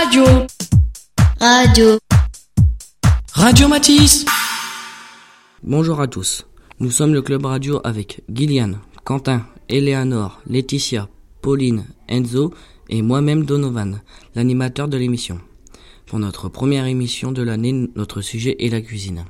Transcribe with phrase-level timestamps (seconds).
[0.00, 0.24] Radio.
[1.40, 1.98] Radio.
[3.32, 4.24] Radio Matisse.
[5.64, 6.46] Bonjour à tous.
[6.78, 11.08] Nous sommes le club radio avec Gillian, Quentin, Eleanor, Laetitia,
[11.42, 12.54] Pauline, Enzo
[12.88, 14.00] et moi-même Donovan,
[14.36, 15.40] l'animateur de l'émission.
[16.06, 19.24] Pour notre première émission de l'année, notre sujet est la cuisine.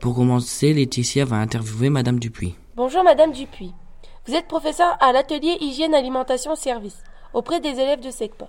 [0.00, 2.54] Pour commencer, Laetitia va interviewer Madame Dupuis.
[2.74, 3.74] Bonjour Madame Dupuis.
[4.26, 7.02] Vous êtes professeur à l'atelier hygiène alimentation service
[7.34, 8.48] auprès des élèves de SECPA.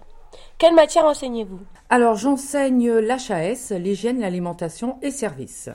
[0.57, 1.59] Quelle matière enseignez-vous?
[1.89, 5.69] Alors j'enseigne l'HAS, l'hygiène, l'alimentation et services.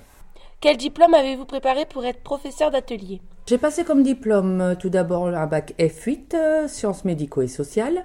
[0.60, 3.20] Quel diplôme avez-vous préparé pour être professeur d'atelier?
[3.48, 8.04] J'ai passé comme diplôme euh, tout d'abord un bac F8, euh, sciences médico et sociales,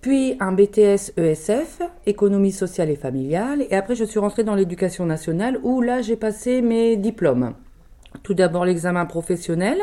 [0.00, 5.04] puis un BTS ESF, économie sociale et familiale, et après je suis rentrée dans l'éducation
[5.04, 7.52] nationale où là j'ai passé mes diplômes.
[8.22, 9.78] Tout d'abord l'examen professionnel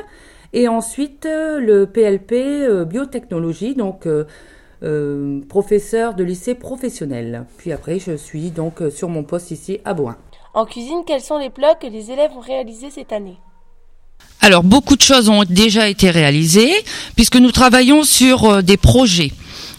[0.53, 4.08] et ensuite euh, le PLP biotechnologie, donc
[4.82, 7.46] euh, professeur de lycée professionnel.
[7.58, 10.16] Puis après je suis donc euh, sur mon poste ici à Boin.
[10.53, 13.36] En cuisine, quels sont les plats que les élèves ont réalisés cette année?
[14.40, 16.72] Alors beaucoup de choses ont déjà été réalisées
[17.18, 19.34] puisque nous travaillons sur euh, des projets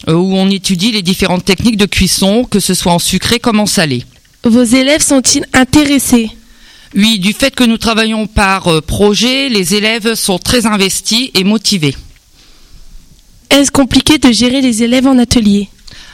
[0.06, 3.66] où on étudie les différentes techniques de cuisson, que ce soit en sucré comme en
[3.66, 4.04] salé.
[4.44, 6.30] Vos élèves sont-ils intéressés?
[6.94, 11.94] Oui, du fait que nous travaillons par projet, les élèves sont très investis et motivés.
[13.50, 15.68] Est-ce compliqué de gérer les élèves en atelier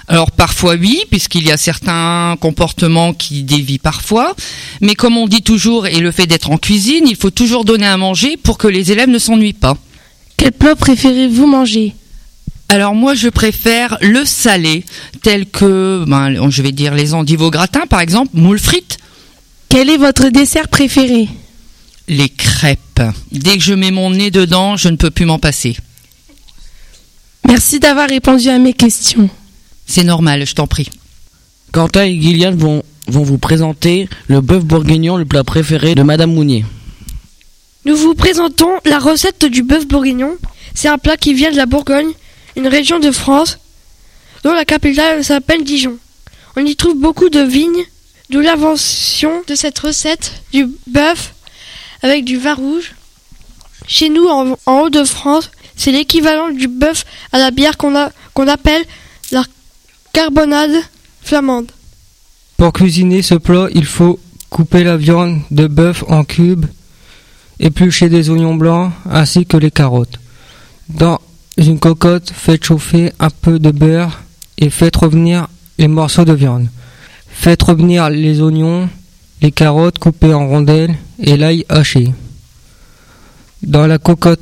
[0.09, 4.35] Alors parfois oui, puisqu'il y a certains comportements qui dévient parfois,
[4.81, 7.87] mais comme on dit toujours, et le fait d'être en cuisine, il faut toujours donner
[7.87, 9.77] à manger pour que les élèves ne s'ennuient pas.
[10.39, 11.95] Quel plat préférez-vous manger
[12.71, 14.85] Alors moi je préfère le salé,
[15.23, 18.97] tel que, ben, je vais dire les endives au gratin par exemple, moules frites,
[19.69, 21.29] Quel est votre dessert préféré
[22.09, 23.03] les crêpes.
[23.33, 25.77] Dès que je mets mon nez dedans, je ne peux plus m'en passer.
[27.47, 29.31] Merci d'avoir répondu à mes questions.
[29.87, 30.89] C'est normal, je t'en prie.
[31.73, 36.35] Quentin et Gillian vont, vont vous présenter le bœuf bourguignon, le plat préféré de Madame
[36.35, 36.65] Mounier.
[37.85, 40.37] Nous vous présentons la recette du bœuf bourguignon.
[40.75, 42.11] C'est un plat qui vient de la Bourgogne,
[42.57, 43.59] une région de France
[44.43, 45.97] dont la capitale s'appelle Dijon.
[46.57, 47.85] On y trouve beaucoup de vignes,
[48.31, 51.33] d'où l'invention de cette recette du bœuf
[52.03, 52.95] avec du vin rouge.
[53.87, 58.85] Chez nous, en, en Haut-de-France, c'est l'équivalent du bœuf à la bière qu'on appelle
[59.33, 59.45] la
[60.13, 60.83] carbonade
[61.23, 61.71] flamande.
[62.57, 66.67] Pour cuisiner ce plat, il faut couper la viande de bœuf en cubes,
[67.61, 70.19] éplucher des oignons blancs ainsi que les carottes.
[70.89, 71.21] Dans
[71.57, 74.23] une cocotte, faites chauffer un peu de beurre
[74.59, 75.49] et faites revenir
[75.79, 76.69] les morceaux de viande.
[77.29, 78.89] Faites revenir les oignons,
[79.43, 82.13] les carottes coupées en rondelles et l'ail haché.
[83.63, 84.41] Dans la cocotte,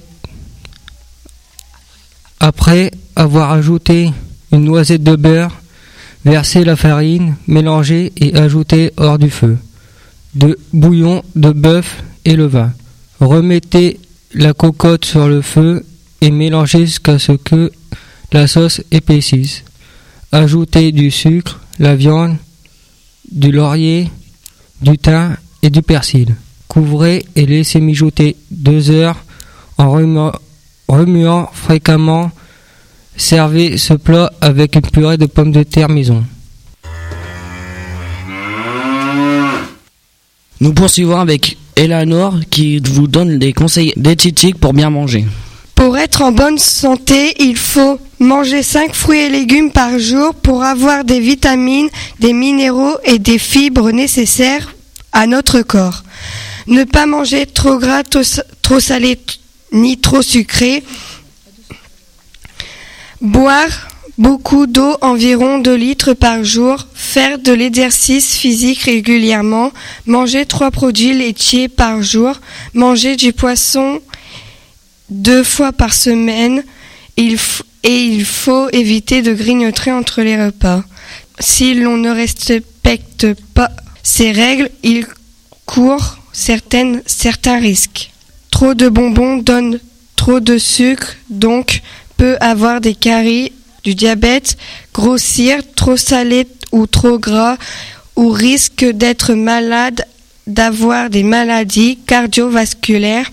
[2.41, 4.12] après avoir ajouté
[4.53, 5.61] une noisette de beurre,
[6.25, 9.59] Versez la farine, mélangez et ajoutez hors du feu.
[10.34, 12.72] De bouillon de bœuf et le vin.
[13.21, 14.00] Remettez
[14.33, 15.84] la cocotte sur le feu
[16.22, 17.71] et mélangez jusqu'à ce que
[18.33, 19.65] la sauce épaississe.
[20.33, 22.37] Ajoutez du sucre, la viande,
[23.31, 24.11] du laurier,
[24.81, 26.34] du thym et du persil.
[26.69, 29.22] Couvrez et laissez mijoter deux heures
[29.77, 29.89] en
[30.94, 32.31] remuant, fréquemment
[33.16, 36.25] Servez ce plat avec une purée de pommes de terre maison.
[40.60, 45.25] Nous poursuivons avec Eleanor qui vous donne des conseils diététiques pour bien manger.
[45.75, 50.65] Pour être en bonne santé, il faut manger 5 fruits et légumes par jour pour
[50.65, 51.88] avoir des vitamines,
[52.21, 54.75] des minéraux et des fibres nécessaires
[55.12, 56.03] à notre corps.
[56.66, 58.03] Ne pas manger trop gras,
[58.62, 59.19] trop salé
[59.75, 60.83] ni trop sucré.
[63.21, 66.87] Boire beaucoup d'eau, environ 2 litres par jour.
[66.95, 69.73] Faire de l'exercice physique régulièrement.
[70.07, 72.41] Manger 3 produits laitiers par jour.
[72.73, 74.01] Manger du poisson
[75.11, 76.65] deux fois par semaine
[77.17, 77.37] et
[77.84, 80.83] il faut éviter de grignoter entre les repas.
[81.39, 83.71] Si l'on ne respecte pas
[84.03, 85.07] ces règles, il
[85.66, 87.01] court certains
[87.60, 88.10] risques.
[88.65, 89.78] Trop de bonbons donne
[90.16, 91.83] trop de sucre, donc
[92.16, 93.53] peut avoir des caries,
[93.83, 94.57] du diabète,
[94.95, 97.59] grossir, trop salé ou trop gras,
[98.16, 100.07] ou risque d'être malade,
[100.47, 103.31] d'avoir des maladies cardiovasculaires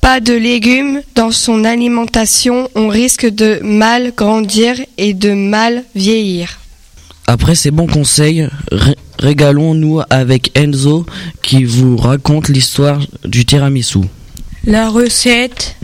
[0.00, 6.58] pas de légumes dans son alimentation, on risque de mal grandir et de mal vieillir.
[7.28, 11.06] Après ces bons conseils, ré- régalons-nous avec Enzo
[11.42, 14.00] qui vous raconte l'histoire du tiramisu.
[14.66, 15.76] La recette,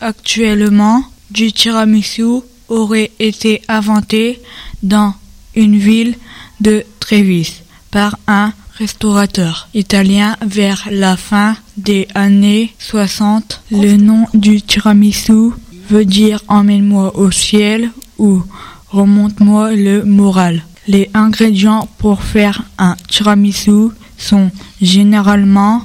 [0.00, 4.42] actuellement du tiramisu aurait été inventée
[4.82, 5.14] dans
[5.54, 6.16] une ville
[6.60, 7.62] de Trévis
[7.92, 13.62] par un restaurateur italien vers la fin des années 60.
[13.70, 15.52] Le nom du tiramisu
[15.88, 18.42] veut dire emmène-moi au ciel ou
[18.88, 20.64] remonte-moi le moral.
[20.88, 24.50] Les ingrédients pour faire un tiramisu sont
[24.82, 25.84] généralement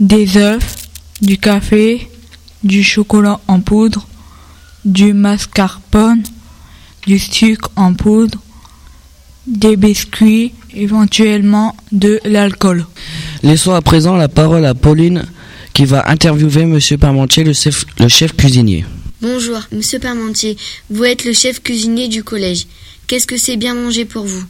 [0.00, 0.62] des œufs,
[1.22, 2.08] du café,
[2.62, 4.06] du chocolat en poudre,
[4.84, 6.22] du mascarpone,
[7.06, 8.40] du sucre en poudre,
[9.46, 12.86] des biscuits, éventuellement de l'alcool.
[13.42, 15.24] Laissons à présent la parole à Pauline
[15.72, 18.84] qui va interviewer Monsieur Parmentier, le chef, le chef cuisinier.
[19.20, 20.56] Bonjour, monsieur Parmentier.
[20.90, 22.66] Vous êtes le chef cuisinier du collège.
[23.06, 24.44] Qu'est-ce que c'est bien manger pour vous?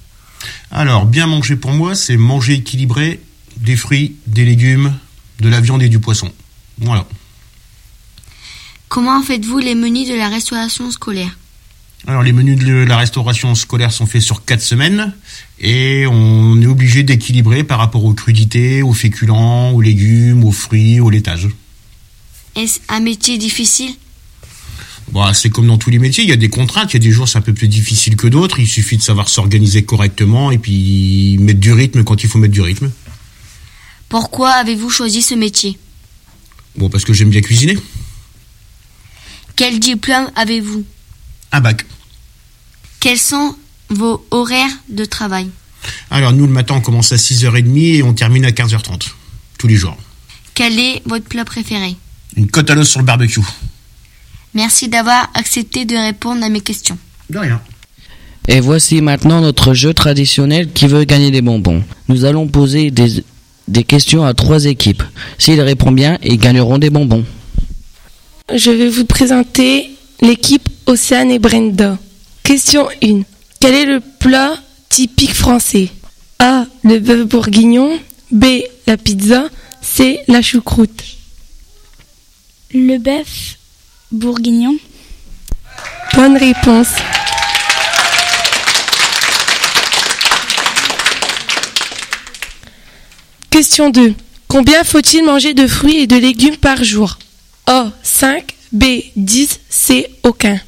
[0.70, 3.20] Alors, bien manger pour moi, c'est manger équilibré,
[3.58, 4.94] des fruits, des légumes,
[5.41, 6.33] de la viande et du poisson.
[6.79, 7.06] Voilà.
[8.88, 11.37] Comment faites-vous les menus de la restauration scolaire?
[12.06, 15.12] Alors, les menus de la restauration scolaire sont faits sur 4 semaines
[15.59, 21.00] et on est obligé d'équilibrer par rapport aux crudités, aux féculents, aux légumes, aux fruits,
[21.00, 21.49] au laitage.
[22.55, 23.91] Est-ce un métier difficile?
[25.11, 27.00] Bon, c'est comme dans tous les métiers, il y a des contraintes, il y a
[27.00, 30.50] des jours c'est un peu plus difficile que d'autres, il suffit de savoir s'organiser correctement
[30.50, 32.91] et puis mettre du rythme quand il faut mettre du rythme.
[34.08, 35.79] Pourquoi avez-vous choisi ce métier?
[36.76, 37.79] Bon, parce que j'aime bien cuisiner.
[39.56, 40.85] Quel diplôme avez-vous?
[41.53, 41.87] Un bac.
[43.00, 43.56] Quels sont
[43.88, 45.49] vos horaires de travail?
[46.11, 49.08] Alors nous le matin on commence à 6h30 et on termine à 15h30,
[49.58, 49.97] tous les jours.
[50.55, 51.97] Quel est votre plat préféré?
[52.37, 53.41] Une côte à l'os sur le barbecue.
[54.55, 56.99] Merci d'avoir accepté de répondre à mes questions.
[57.31, 57.61] De rien.
[58.49, 61.85] Et voici maintenant notre jeu traditionnel qui veut gagner des bonbons.
[62.08, 63.25] Nous allons poser des,
[63.69, 65.03] des questions à trois équipes.
[65.39, 67.25] S'ils répondent bien, ils gagneront des bonbons.
[68.55, 69.91] Je vais vous présenter
[70.21, 71.99] l'équipe Océane et Brenda.
[72.43, 73.23] Question 1.
[73.61, 74.55] Quel est le plat
[74.89, 75.89] typique français?
[76.39, 76.67] A.
[76.85, 77.99] Le bœuf bourguignon.
[78.31, 78.45] B.
[78.87, 79.49] La pizza.
[79.83, 80.21] C.
[80.29, 81.05] La choucroute.
[82.73, 83.57] Le bœuf
[84.13, 84.77] bourguignon.
[86.15, 86.89] Bonne réponse.
[93.56, 94.12] Question 2.
[94.49, 97.19] Combien faut-il manger de fruits et de légumes par jour?
[97.67, 97.91] A.
[98.03, 98.44] 5.
[98.70, 98.85] B.
[99.17, 99.61] 10.
[99.70, 100.11] C.
[100.25, 100.61] Aucun.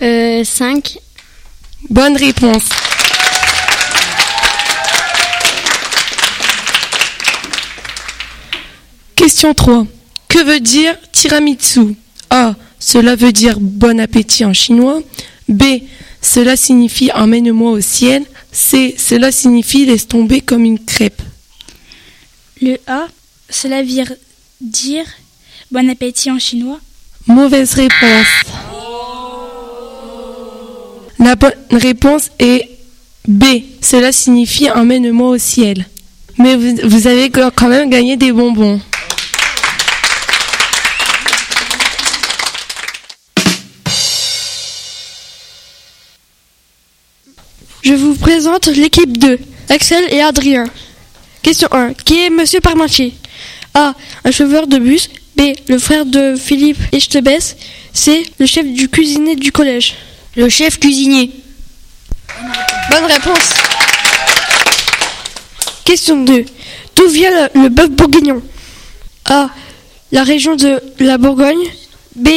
[0.00, 0.96] Euh, 5.
[1.90, 2.62] Bonne réponse.
[9.16, 9.84] Question 3.
[10.28, 11.96] Que veut dire tiramisu?
[12.30, 12.54] A.
[12.78, 15.00] Cela veut dire bon appétit en chinois.
[15.48, 15.64] B.
[16.22, 18.22] Cela signifie emmène-moi au ciel.
[18.52, 18.94] C.
[18.96, 21.22] Cela signifie laisse tomber comme une crêpe.
[22.60, 23.06] Le A,
[23.48, 24.04] cela veut
[24.60, 25.06] dire
[25.70, 26.80] bon appétit en chinois.
[27.28, 28.26] Mauvaise réponse.
[31.20, 32.68] La bonne réponse est
[33.28, 33.44] B.
[33.80, 35.86] Cela signifie emmène-moi au ciel.
[36.36, 38.80] Mais vous, avez quand même gagné des bonbons.
[47.82, 49.38] Je vous présente l'équipe 2,
[49.68, 50.64] Axel et Adrien.
[51.42, 51.94] Question 1.
[51.94, 53.14] Qui est Monsieur Parmentier?
[53.74, 53.94] A.
[54.24, 55.08] Un chauffeur de bus.
[55.36, 55.52] B.
[55.68, 57.56] Le frère de Philippe Echtebès.
[57.92, 58.26] C.
[58.38, 59.94] Le chef du cuisinier du collège.
[60.36, 61.30] Le chef cuisinier.
[62.90, 63.54] Bonne réponse.
[65.84, 66.44] Question 2.
[66.96, 68.42] D'où vient le, le bœuf bourguignon?
[69.26, 69.48] A.
[70.10, 71.64] La région de la Bourgogne.
[72.16, 72.28] B.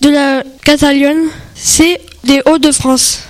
[0.00, 1.28] De la Catalogne.
[1.54, 2.00] C.
[2.24, 3.20] Des Hauts-de-France.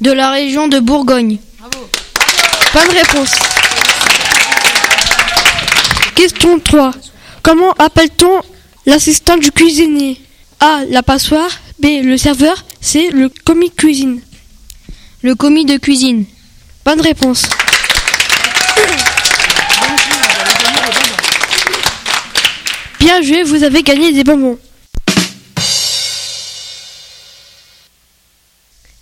[0.00, 1.38] De la région de Bourgogne.
[2.72, 3.38] Bonne réponse.
[6.20, 6.90] Question 3.
[7.42, 8.42] Comment appelle-t-on
[8.84, 10.20] l'assistant du cuisinier?
[10.60, 10.80] A.
[10.90, 11.48] La passoire.
[11.78, 12.02] B.
[12.02, 12.62] Le serveur.
[12.78, 13.08] C.
[13.10, 14.20] Le commis de cuisine.
[15.22, 16.26] Le commis de cuisine.
[16.84, 17.48] Bonne réponse.
[22.98, 24.58] Bien joué, vous avez gagné des bonbons.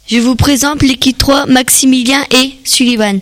[0.06, 3.18] Je vous présente l'équipe 3, Maximilien et Sullivan.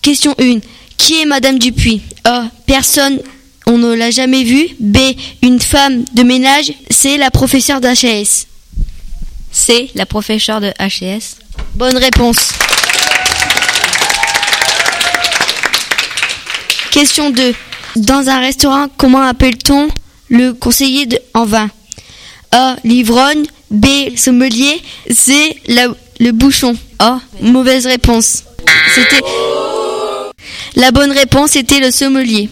[0.00, 0.60] Question 1.
[1.04, 2.44] Qui est Madame Dupuis A.
[2.66, 3.20] Personne,
[3.66, 4.68] on ne l'a jamais vue.
[4.80, 4.96] B.
[5.42, 6.72] Une femme de ménage.
[6.88, 7.18] C.
[7.18, 8.46] La professeure d'HS.
[9.52, 9.90] C.
[9.94, 11.36] La professeure de HS.
[11.74, 12.38] Bonne réponse.
[16.90, 17.54] Question 2.
[17.96, 19.88] Dans un restaurant, comment appelle-t-on
[20.30, 21.68] le conseiller de, en vin
[22.50, 22.76] A.
[22.82, 23.44] L'ivrogne.
[23.70, 23.86] B.
[24.16, 24.80] Sommelier.
[25.10, 25.58] C.
[25.66, 26.74] la- le bouchon.
[26.98, 27.18] A.
[27.42, 28.44] Mauvaise réponse.
[28.94, 29.20] C'était.
[30.76, 32.48] La bonne réponse était le sommelier.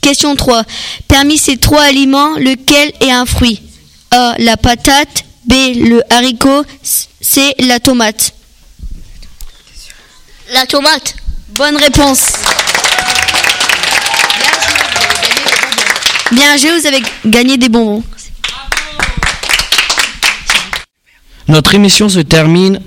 [0.00, 0.64] Question 3.
[1.08, 3.62] Parmi ces trois aliments, lequel est un fruit?
[4.10, 4.34] A.
[4.38, 5.24] La patate.
[5.46, 5.52] B.
[5.74, 6.64] Le haricot.
[7.20, 8.32] c'est la tomate.
[10.52, 11.16] La tomate.
[11.54, 12.20] Bonne réponse.
[16.30, 18.02] Bien joué, vous avez gagné des bonbons.
[21.48, 22.80] Notre émission se termine.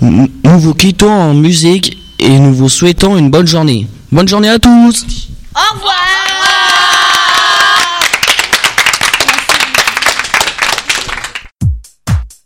[0.00, 3.86] Nous vous quittons en musique et nous vous souhaitons une bonne journée.
[4.12, 5.28] Bonne journée à tous.
[5.54, 5.96] Au revoir.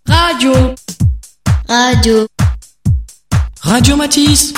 [0.06, 0.74] Radio.
[1.68, 2.26] Radio.
[3.60, 4.54] Radio Matisse.